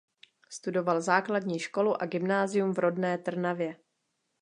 [0.49, 3.75] Studoval základní školu a gymnázium v rodné Trnavě.